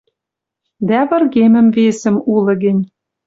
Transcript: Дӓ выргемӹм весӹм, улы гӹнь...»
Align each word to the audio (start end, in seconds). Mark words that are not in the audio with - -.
Дӓ 0.87 0.99
выргемӹм 1.09 1.67
весӹм, 1.75 2.15
улы 2.33 2.53
гӹнь...» 2.63 2.83